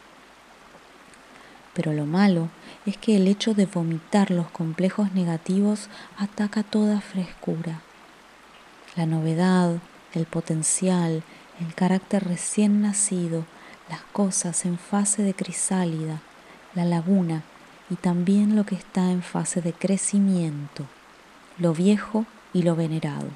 Pero 1.74 1.92
lo 1.94 2.06
malo 2.06 2.50
es 2.86 2.98
que 2.98 3.16
el 3.16 3.28
hecho 3.28 3.54
de 3.54 3.66
vomitar 3.66 4.32
los 4.32 4.50
complejos 4.52 5.14
negativos 5.14 5.90
ataca 6.18 6.62
toda 6.62 7.02
frescura. 7.02 7.82
La 8.96 9.06
novedad, 9.06 9.78
el 10.14 10.26
potencial, 10.26 11.24
el 11.60 11.74
carácter 11.74 12.24
recién 12.26 12.82
nacido, 12.82 13.46
las 13.90 14.02
cosas 14.14 14.66
en 14.66 14.78
fase 14.78 15.24
de 15.24 15.34
crisálida, 15.34 16.22
la 16.76 16.86
laguna 16.86 17.44
y 17.90 17.96
también 17.96 18.56
lo 18.56 18.66
que 18.66 18.76
está 18.76 19.12
en 19.12 19.22
fase 19.22 19.62
de 19.62 19.74
crecimiento, 19.74 20.86
lo 21.58 21.74
viejo 21.74 22.26
y 22.54 22.64
lo 22.64 22.76
venerado. 22.76 23.30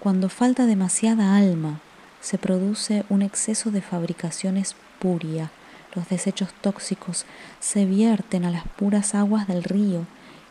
Cuando 0.00 0.28
falta 0.28 0.66
demasiada 0.66 1.36
alma, 1.36 1.80
se 2.20 2.38
produce 2.38 3.04
un 3.08 3.22
exceso 3.22 3.70
de 3.70 3.82
fabricación 3.82 4.56
espuria, 4.56 5.50
los 5.94 6.08
desechos 6.08 6.50
tóxicos 6.60 7.26
se 7.60 7.84
vierten 7.84 8.44
a 8.44 8.50
las 8.50 8.64
puras 8.66 9.14
aguas 9.14 9.46
del 9.46 9.62
río 9.62 10.06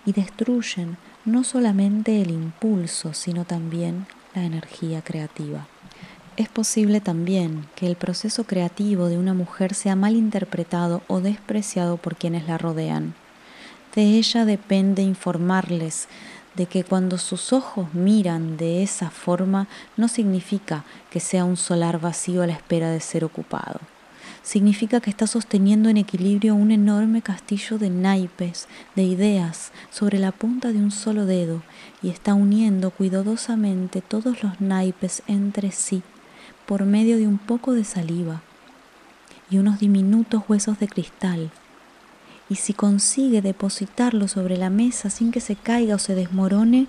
y 0.05 0.13
destruyen 0.13 0.97
no 1.25 1.43
solamente 1.43 2.21
el 2.21 2.31
impulso, 2.31 3.13
sino 3.13 3.45
también 3.45 4.07
la 4.35 4.43
energía 4.43 5.01
creativa. 5.01 5.67
Es 6.37 6.47
posible 6.47 7.01
también 7.01 7.65
que 7.75 7.87
el 7.87 7.97
proceso 7.97 8.45
creativo 8.45 9.09
de 9.09 9.17
una 9.17 9.33
mujer 9.33 9.73
sea 9.73 9.97
mal 9.97 10.15
interpretado 10.15 11.01
o 11.07 11.19
despreciado 11.19 11.97
por 11.97 12.15
quienes 12.15 12.47
la 12.47 12.57
rodean. 12.57 13.15
De 13.93 14.03
ella 14.17 14.45
depende 14.45 15.01
informarles 15.01 16.07
de 16.55 16.67
que 16.67 16.85
cuando 16.85 17.17
sus 17.17 17.51
ojos 17.51 17.93
miran 17.93 18.55
de 18.55 18.81
esa 18.81 19.09
forma 19.09 19.67
no 19.97 20.07
significa 20.07 20.85
que 21.09 21.19
sea 21.19 21.43
un 21.43 21.57
solar 21.57 21.99
vacío 21.99 22.41
a 22.41 22.47
la 22.47 22.53
espera 22.53 22.91
de 22.91 23.01
ser 23.01 23.25
ocupado. 23.25 23.81
Significa 24.41 25.01
que 25.01 25.09
está 25.09 25.27
sosteniendo 25.27 25.89
en 25.89 25.97
equilibrio 25.97 26.55
un 26.55 26.71
enorme 26.71 27.21
castillo 27.21 27.77
de 27.77 27.89
naipes, 27.89 28.69
de 28.95 29.03
ideas, 29.03 29.73
sobre 29.91 30.17
la 30.17 30.31
punta 30.31 30.71
de 30.71 30.79
un 30.79 30.91
solo 30.91 31.25
dedo 31.25 31.61
y 32.01 32.09
está 32.09 32.33
uniendo 32.33 32.89
cuidadosamente 32.89 34.01
todos 34.01 34.41
los 34.41 34.61
naipes 34.61 35.23
entre 35.27 35.71
sí 35.71 36.01
por 36.71 36.85
medio 36.85 37.17
de 37.17 37.27
un 37.27 37.37
poco 37.37 37.73
de 37.73 37.83
saliva 37.83 38.41
y 39.49 39.57
unos 39.57 39.81
diminutos 39.81 40.43
huesos 40.47 40.79
de 40.79 40.87
cristal. 40.87 41.51
Y 42.47 42.55
si 42.55 42.73
consigue 42.73 43.41
depositarlo 43.41 44.29
sobre 44.29 44.55
la 44.55 44.69
mesa 44.69 45.09
sin 45.09 45.33
que 45.33 45.41
se 45.41 45.57
caiga 45.57 45.95
o 45.95 45.99
se 45.99 46.15
desmorone, 46.15 46.87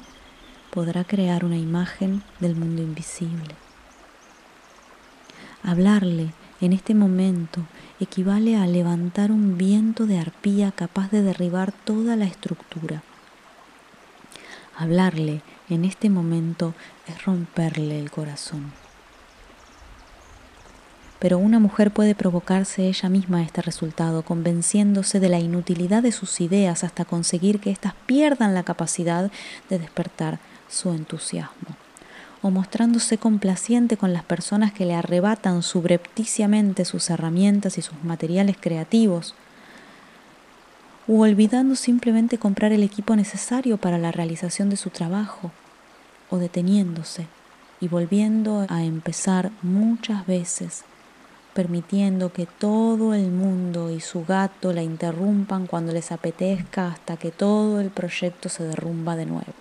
podrá 0.71 1.03
crear 1.03 1.45
una 1.45 1.57
imagen 1.57 2.23
del 2.39 2.55
mundo 2.55 2.81
invisible. 2.81 3.57
Hablarle 5.65 6.33
en 6.61 6.73
este 6.73 6.95
momento 6.95 7.62
equivale 7.99 8.55
a 8.55 8.69
levantar 8.69 9.33
un 9.33 9.59
viento 9.59 10.07
de 10.07 10.21
arpía 10.21 10.71
capaz 10.71 11.11
de 11.11 11.23
derribar 11.23 11.73
toda 11.73 12.15
la 12.15 12.27
estructura. 12.27 13.03
Hablarle 14.77 15.43
en 15.69 15.85
este 15.85 16.09
momento 16.09 16.73
es 17.09 17.25
romperle 17.25 17.99
el 17.99 18.12
corazón 18.12 18.82
pero 21.23 21.38
una 21.38 21.61
mujer 21.61 21.93
puede 21.93 22.17
provocarse 22.17 22.88
ella 22.88 23.09
misma 23.09 23.45
este 23.45 23.62
resultado, 23.62 24.25
convenciéndose 24.25 25.21
de 25.21 25.29
la 25.29 25.38
inutilidad 25.38 26.02
de 26.02 26.11
sus 26.11 26.41
ideas 26.41 26.83
hasta 26.83 27.05
conseguir 27.05 27.61
que 27.61 27.71
éstas 27.71 27.95
pierdan 28.07 28.55
la 28.55 28.64
capacidad 28.64 29.31
de 29.71 29.79
despertar 29.79 30.41
su 30.69 30.91
entusiasmo, 30.91 31.76
o 32.43 32.50
mostrándose 32.50 33.19
complaciente 33.19 33.97
con 33.97 34.12
las 34.12 34.25
personas 34.25 34.73
que 34.73 34.85
le 34.85 34.97
arrebatan 34.97 35.62
subrepticiamente 35.62 36.85
sus 36.85 37.09
herramientas 37.09 37.79
y 37.79 37.83
sus 37.83 38.02
materiales 38.02 38.57
creativos, 38.59 39.37
u 41.07 41.23
olvidando 41.23 41.76
simplemente 41.76 42.37
comprar 42.37 42.73
el 42.73 42.83
equipo 42.83 43.14
necesario 43.14 43.76
para 43.76 43.97
la 43.97 44.11
realización 44.11 44.71
de 44.71 44.76
su 44.76 44.91
trabajo, 44.91 45.52
o 46.31 46.38
deteniéndose 46.38 47.29
y 47.81 47.87
volviendo 47.87 48.67
a 48.69 48.83
empezar 48.83 49.52
muchas 49.62 50.26
veces 50.26 50.83
permitiendo 51.55 52.33
que 52.33 52.47
todo 52.47 53.15
el 53.15 53.31
mundo 53.31 53.91
y 53.91 54.01
su 54.01 54.25
gato 54.25 54.73
la 54.73 54.83
interrumpan 54.83 55.67
cuando 55.67 55.93
les 55.93 56.13
apetezca 56.13 56.89
hasta 56.89 57.17
que 57.17 57.31
todo 57.31 57.81
el 57.81 57.91
proyecto 57.91 58.49
se 58.49 58.65
derrumba 58.65 59.17
de 59.17 59.27
nuevo. 59.27 59.53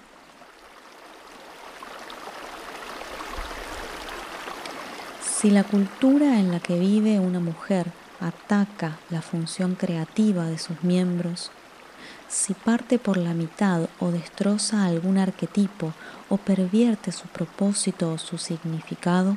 Si 5.22 5.50
la 5.50 5.64
cultura 5.64 6.40
en 6.40 6.52
la 6.52 6.60
que 6.60 6.78
vive 6.78 7.20
una 7.20 7.40
mujer 7.40 7.88
ataca 8.20 9.00
la 9.10 9.24
función 9.24 9.74
creativa 9.74 10.46
de 10.46 10.60
sus 10.60 10.84
miembros, 10.84 11.52
si 12.28 12.54
parte 12.54 13.00
por 13.00 13.18
la 13.18 13.34
mitad 13.34 13.90
o 14.00 14.12
destroza 14.12 14.86
algún 14.86 15.18
arquetipo 15.18 15.94
o 16.30 16.38
pervierte 16.38 17.12
su 17.12 17.28
propósito 17.28 18.14
o 18.14 18.18
su 18.18 18.38
significado, 18.38 19.36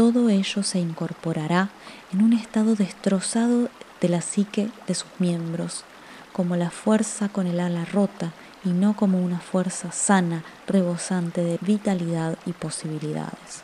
todo 0.00 0.30
ello 0.30 0.62
se 0.62 0.78
incorporará 0.78 1.68
en 2.10 2.22
un 2.22 2.32
estado 2.32 2.74
destrozado 2.74 3.68
de 4.00 4.08
la 4.08 4.22
psique 4.22 4.70
de 4.86 4.94
sus 4.94 5.10
miembros, 5.18 5.84
como 6.32 6.56
la 6.56 6.70
fuerza 6.70 7.28
con 7.28 7.46
el 7.46 7.60
ala 7.60 7.84
rota 7.84 8.32
y 8.64 8.70
no 8.70 8.96
como 8.96 9.22
una 9.22 9.40
fuerza 9.40 9.92
sana, 9.92 10.42
rebosante 10.66 11.44
de 11.44 11.58
vitalidad 11.60 12.38
y 12.46 12.52
posibilidades. 12.52 13.60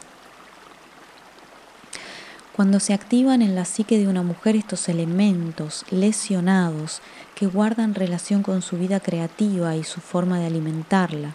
Cuando 2.54 2.80
se 2.80 2.92
activan 2.92 3.40
en 3.40 3.54
la 3.54 3.64
psique 3.64 3.96
de 3.96 4.06
una 4.06 4.22
mujer 4.22 4.56
estos 4.56 4.90
elementos 4.90 5.86
lesionados 5.90 7.00
que 7.34 7.46
guardan 7.46 7.94
relación 7.94 8.42
con 8.42 8.60
su 8.60 8.76
vida 8.76 9.00
creativa 9.00 9.74
y 9.74 9.84
su 9.84 10.02
forma 10.02 10.38
de 10.38 10.48
alimentarla, 10.48 11.34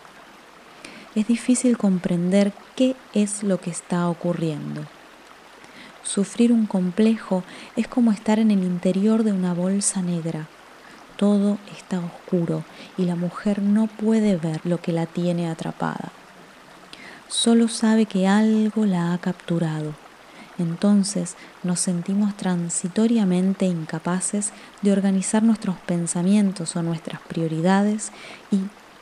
es 1.15 1.27
difícil 1.27 1.77
comprender 1.77 2.53
qué 2.75 2.95
es 3.13 3.43
lo 3.43 3.59
que 3.59 3.69
está 3.69 4.07
ocurriendo. 4.09 4.85
Sufrir 6.03 6.51
un 6.51 6.65
complejo 6.65 7.43
es 7.75 7.87
como 7.87 8.11
estar 8.11 8.39
en 8.39 8.51
el 8.51 8.63
interior 8.63 9.23
de 9.23 9.31
una 9.33 9.53
bolsa 9.53 10.01
negra. 10.01 10.47
Todo 11.17 11.57
está 11.77 11.99
oscuro 11.99 12.63
y 12.97 13.05
la 13.05 13.15
mujer 13.15 13.61
no 13.61 13.87
puede 13.87 14.37
ver 14.37 14.61
lo 14.63 14.79
que 14.79 14.91
la 14.91 15.05
tiene 15.05 15.49
atrapada. 15.49 16.11
Solo 17.27 17.67
sabe 17.67 18.05
que 18.05 18.27
algo 18.27 18.85
la 18.85 19.13
ha 19.13 19.17
capturado 19.19 19.93
entonces 20.61 21.35
nos 21.63 21.79
sentimos 21.79 22.35
transitoriamente 22.37 23.65
incapaces 23.65 24.51
de 24.81 24.91
organizar 24.91 25.43
nuestros 25.43 25.77
pensamientos 25.77 26.75
o 26.75 26.83
nuestras 26.83 27.21
prioridades 27.21 28.11
y 28.51 28.59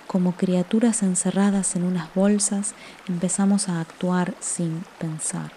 como 0.09 0.31
criaturas 0.31 1.03
encerradas 1.03 1.75
en 1.75 1.83
unas 1.83 2.11
bolsas 2.15 2.73
empezamos 3.07 3.69
a 3.69 3.79
actuar 3.79 4.33
sin 4.39 4.83
pensar. 4.97 5.51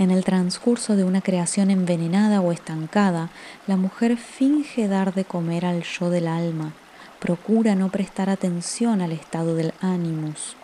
En 0.00 0.10
el 0.10 0.24
transcurso 0.24 0.96
de 0.96 1.04
una 1.04 1.20
creación 1.20 1.70
envenenada 1.70 2.40
o 2.40 2.50
estancada, 2.50 3.30
la 3.68 3.76
mujer 3.76 4.16
finge 4.16 4.88
dar 4.88 5.14
de 5.14 5.24
comer 5.24 5.64
al 5.64 5.84
yo 5.84 6.10
del 6.10 6.26
alma, 6.26 6.72
procura 7.20 7.76
no 7.76 7.88
prestar 7.88 8.30
atención 8.30 9.00
al 9.00 9.12
estado 9.12 9.54
del 9.54 9.74
ánimus, 9.80 10.56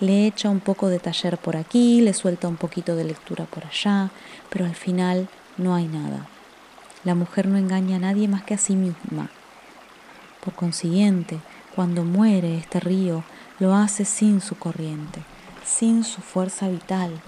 le 0.00 0.26
echa 0.26 0.50
un 0.50 0.58
poco 0.58 0.88
de 0.88 0.98
taller 0.98 1.38
por 1.38 1.56
aquí, 1.56 2.00
le 2.00 2.12
suelta 2.12 2.48
un 2.48 2.56
poquito 2.56 2.96
de 2.96 3.04
lectura 3.04 3.44
por 3.44 3.64
allá, 3.64 4.10
pero 4.50 4.64
al 4.64 4.74
final 4.74 5.28
no 5.58 5.76
hay 5.76 5.86
nada. 5.86 6.31
La 7.04 7.14
mujer 7.14 7.48
no 7.48 7.58
engaña 7.58 7.96
a 7.96 8.00
nadie 8.00 8.28
más 8.28 8.42
que 8.44 8.54
a 8.54 8.58
sí 8.58 8.76
misma. 8.76 9.28
Por 10.44 10.54
consiguiente, 10.54 11.40
cuando 11.74 12.04
muere 12.04 12.56
este 12.58 12.80
río, 12.80 13.24
lo 13.58 13.74
hace 13.74 14.04
sin 14.04 14.40
su 14.40 14.56
corriente, 14.56 15.22
sin 15.64 16.04
su 16.04 16.20
fuerza 16.20 16.68
vital. 16.68 17.20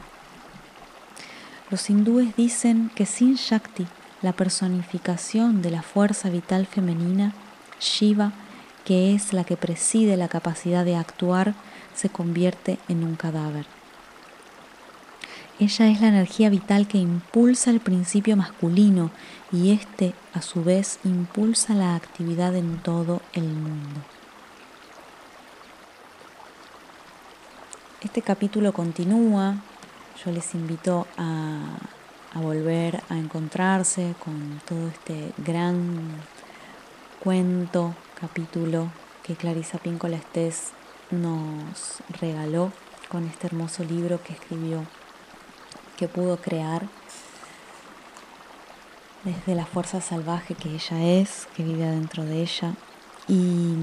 Los 1.70 1.90
hindúes 1.90 2.36
dicen 2.36 2.90
que 2.94 3.06
sin 3.06 3.34
Shakti, 3.34 3.86
la 4.22 4.32
personificación 4.32 5.62
de 5.62 5.70
la 5.70 5.82
fuerza 5.82 6.30
vital 6.30 6.66
femenina, 6.66 7.32
Shiva, 7.80 8.32
que 8.84 9.14
es 9.14 9.32
la 9.32 9.44
que 9.44 9.56
preside 9.56 10.16
la 10.16 10.28
capacidad 10.28 10.84
de 10.84 10.96
actuar, 10.96 11.54
se 11.94 12.10
convierte 12.10 12.78
en 12.88 13.02
un 13.02 13.16
cadáver. 13.16 13.66
Ella 15.60 15.86
es 15.86 16.00
la 16.00 16.08
energía 16.08 16.50
vital 16.50 16.88
que 16.88 16.98
impulsa 16.98 17.70
el 17.70 17.78
principio 17.78 18.36
masculino 18.36 19.10
y 19.52 19.70
este 19.70 20.12
a 20.32 20.42
su 20.42 20.64
vez 20.64 20.98
impulsa 21.04 21.74
la 21.74 21.94
actividad 21.94 22.56
en 22.56 22.78
todo 22.78 23.20
el 23.34 23.44
mundo. 23.44 24.00
Este 28.04 28.20
capítulo 28.20 28.72
continúa, 28.72 29.56
yo 30.24 30.30
les 30.32 30.54
invito 30.54 31.06
a, 31.16 31.60
volver 32.34 33.00
a 33.08 33.16
encontrarse 33.16 34.14
con 34.24 34.60
todo 34.66 34.88
este 34.88 35.32
gran 35.38 36.20
cuento, 37.20 37.94
capítulo 38.20 38.88
que 39.22 39.36
Clarisa 39.36 39.78
Píncola 39.78 40.16
Estés 40.16 40.72
nos 41.10 42.02
regaló 42.20 42.72
con 43.08 43.24
este 43.24 43.46
hermoso 43.46 43.84
libro 43.84 44.20
que 44.22 44.32
escribió, 44.32 44.84
que 45.96 46.08
pudo 46.08 46.36
crear 46.36 46.82
desde 49.24 49.54
la 49.54 49.64
fuerza 49.66 50.00
salvaje 50.00 50.54
que 50.54 50.74
ella 50.74 51.02
es, 51.02 51.48
que 51.56 51.62
vive 51.62 51.86
dentro 51.86 52.24
de 52.24 52.42
ella. 52.42 52.74
Y 53.26 53.74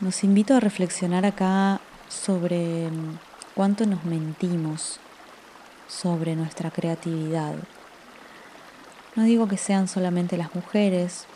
nos 0.00 0.24
invito 0.24 0.54
a 0.54 0.60
reflexionar 0.60 1.24
acá 1.24 1.80
sobre 2.08 2.90
cuánto 3.54 3.86
nos 3.86 4.04
mentimos 4.04 4.98
sobre 5.88 6.34
nuestra 6.36 6.70
creatividad. 6.70 7.54
No 9.14 9.24
digo 9.24 9.48
que 9.48 9.56
sean 9.56 9.88
solamente 9.88 10.36
las 10.36 10.54
mujeres, 10.54 11.26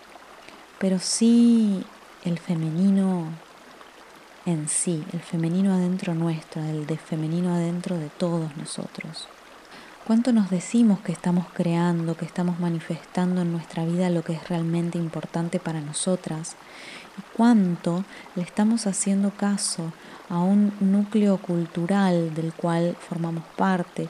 pero 0.79 0.99
sí 0.99 1.85
el 2.25 2.39
femenino 2.39 3.29
en 4.51 4.69
sí, 4.69 5.05
el 5.13 5.21
femenino 5.21 5.73
adentro 5.73 6.15
nuestro, 6.15 6.63
el 6.63 6.87
de 6.87 6.97
femenino 6.97 7.55
adentro 7.55 7.97
de 7.97 8.09
todos 8.09 8.57
nosotros. 8.57 9.29
¿Cuánto 10.07 10.33
nos 10.33 10.51
decimos 10.51 10.99
que 11.01 11.13
estamos 11.13 11.47
creando, 11.55 12.17
que 12.17 12.25
estamos 12.25 12.59
manifestando 12.59 13.43
en 13.43 13.53
nuestra 13.53 13.85
vida 13.85 14.11
lo 14.11 14.23
que 14.23 14.33
es 14.33 14.49
realmente 14.49 14.99
importante 14.99 15.61
para 15.61 15.81
nosotras? 15.81 16.57
¿Y 17.17 17.37
cuánto 17.37 18.05
le 18.35 18.43
estamos 18.43 18.89
haciendo 18.89 19.31
caso 19.31 19.93
a 20.29 20.39
un 20.39 20.73
núcleo 20.81 21.37
cultural 21.39 22.35
del 22.35 22.53
cual 22.53 22.97
formamos 22.99 23.45
parte, 23.57 24.09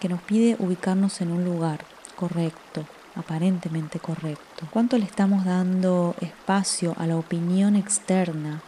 que 0.00 0.08
nos 0.08 0.22
pide 0.22 0.56
ubicarnos 0.58 1.20
en 1.20 1.32
un 1.32 1.44
lugar 1.44 1.84
correcto, 2.14 2.86
aparentemente 3.14 3.98
correcto? 3.98 4.66
¿Cuánto 4.70 4.96
le 4.96 5.04
estamos 5.04 5.44
dando 5.44 6.14
espacio 6.20 6.94
a 6.96 7.06
la 7.06 7.16
opinión 7.16 7.76
externa 7.76 8.62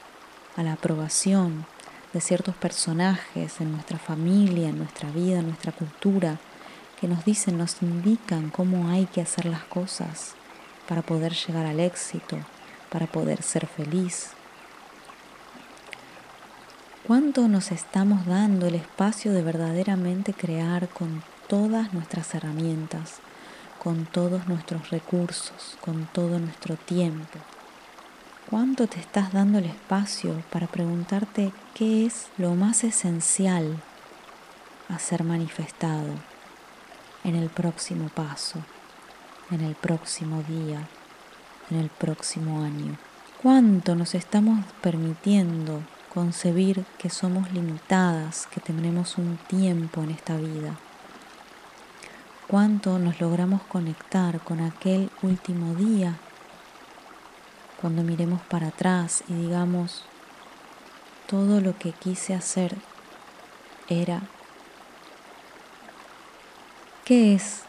a 0.59 0.65
la 0.65 0.73
aprobación 0.73 1.67
de 2.13 2.21
ciertos 2.21 2.57
personajes 2.57 3.61
en 3.61 3.71
nuestra 3.71 3.97
familia, 3.97 4.71
en 4.71 4.79
nuestra 4.79 5.09
vida, 5.13 5.39
en 5.39 5.47
nuestra 5.47 5.71
cultura, 5.71 6.39
que 7.01 7.07
nos 7.07 7.25
dicen, 7.25 7.57
nos 7.57 7.81
indican 7.81 8.51
cómo 8.51 8.89
hay 8.89 9.07
que 9.07 9.21
hacer 9.21 9.45
las 9.45 9.63
cosas 9.63 10.35
para 10.89 11.03
poder 11.03 11.33
llegar 11.35 11.65
al 11.65 11.79
éxito, 11.79 12.37
para 12.91 13.07
poder 13.07 13.43
ser 13.43 13.69
feliz. 13.69 14.31
¿Cuánto 17.07 17.47
nos 17.47 17.71
estamos 17.71 18.27
dando 18.27 18.67
el 18.67 18.75
espacio 18.75 19.33
de 19.33 19.43
verdaderamente 19.43 20.35
crear 20.35 20.89
con 20.89 21.23
todas 21.47 21.95
nuestras 21.95 22.35
herramientas, 22.35 23.21
con 23.81 24.07
todos 24.07 24.49
nuestros 24.49 24.91
recursos, 24.91 25.79
con 25.81 26.07
todo 26.13 26.41
nuestro 26.41 26.75
tiempo? 26.75 27.39
¿Cuánto 28.51 28.87
te 28.87 28.99
estás 28.99 29.35
dando 29.35 29.59
el 29.59 29.67
espacio 29.67 30.43
para 30.51 30.67
preguntarte 30.67 31.53
qué 31.75 32.07
es 32.07 32.29
lo 32.39 32.55
más 32.55 32.83
esencial 32.83 33.77
a 34.89 34.99
ser 34.99 35.23
manifestado 35.23 36.15
en 37.25 37.37
el 37.37 37.51
próximo 37.51 38.09
paso, 38.09 38.61
en 39.51 39.61
el 39.61 39.75
próximo 39.75 40.43
día, 40.49 40.89
en 41.71 41.77
el 41.77 41.91
próximo 41.91 42.65
año? 42.65 42.97
¿Cuánto 43.43 43.95
nos 43.95 44.15
estamos 44.15 44.65
permitiendo 44.81 45.83
concebir 46.15 46.87
que 46.97 47.11
somos 47.11 47.53
limitadas, 47.53 48.47
que 48.47 48.63
tenemos 48.63 49.19
un 49.19 49.37
tiempo 49.47 50.03
en 50.03 50.13
esta 50.13 50.39
vida? 50.39 50.75
¿Cuánto 52.47 52.99
nos 52.99 53.21
logramos 53.21 53.61
conectar 53.65 54.41
con 54.41 54.63
aquel 54.63 55.11
último 55.21 55.75
día 55.75 56.19
cuando 57.81 58.03
miremos 58.03 58.41
para 58.43 58.69
atrás 58.69 59.23
y 59.29 59.35
digamos, 59.35 60.03
todo 61.29 61.61
lo 61.61 61.79
que 61.79 61.93
quise 61.93 62.35
hacer 62.35 62.75
era, 63.89 64.23
¿qué 67.05 67.35
es 67.35 67.63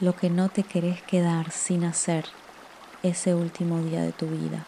lo 0.00 0.14
que 0.14 0.30
no 0.30 0.48
te 0.50 0.62
querés 0.62 1.02
quedar 1.02 1.50
sin 1.50 1.84
hacer 1.84 2.26
ese 3.02 3.34
último 3.34 3.80
día 3.80 4.02
de 4.02 4.12
tu 4.12 4.26
vida? 4.26 4.66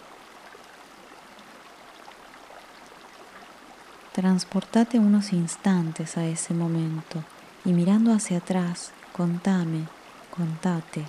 Transportate 4.13 4.99
unos 4.99 5.33
instantes 5.33 6.17
a 6.17 6.27
ese 6.27 6.55
momento 6.55 7.23
y 7.65 7.73
mirando 7.73 8.13
hacia 8.13 8.39
atrás, 8.39 8.93
contame, 9.13 9.87
contate, 10.31 11.05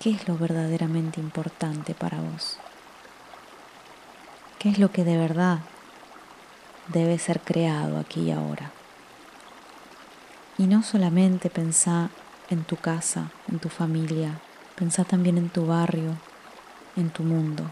¿qué 0.00 0.10
es 0.10 0.28
lo 0.28 0.38
verdaderamente 0.38 1.20
importante 1.20 1.94
para 1.94 2.20
vos? 2.20 2.58
¿Qué 4.58 4.68
es 4.68 4.78
lo 4.78 4.92
que 4.92 5.04
de 5.04 5.16
verdad 5.16 5.58
debe 6.88 7.18
ser 7.18 7.40
creado 7.40 7.98
aquí 7.98 8.22
y 8.22 8.30
ahora? 8.30 8.70
Y 10.56 10.66
no 10.66 10.82
solamente 10.82 11.50
pensá 11.50 12.10
en 12.48 12.64
tu 12.64 12.76
casa, 12.76 13.30
en 13.48 13.58
tu 13.58 13.68
familia, 13.68 14.40
pensá 14.76 15.04
también 15.04 15.36
en 15.36 15.48
tu 15.48 15.66
barrio, 15.66 16.16
en 16.96 17.10
tu 17.10 17.24
mundo. 17.24 17.64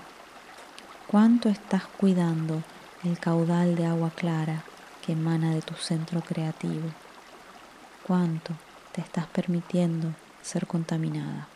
¿Cuánto 1.07 1.49
estás 1.49 1.87
cuidando 1.87 2.63
el 3.05 3.19
caudal 3.19 3.77
de 3.77 3.87
agua 3.87 4.11
clara 4.11 4.65
que 5.05 5.13
emana 5.13 5.55
de 5.55 5.63
tu 5.63 5.75
centro 5.75 6.21
creativo? 6.23 6.89
¿Cuánto 8.05 8.53
te 8.93 9.01
estás 9.01 9.27
permitiendo 9.27 10.13
ser 10.43 10.67
contaminada? 10.67 11.49